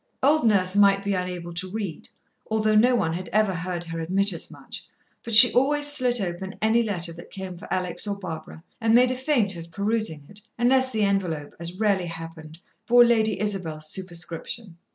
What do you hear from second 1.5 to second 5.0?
to read, although no one had ever heard her admit as much,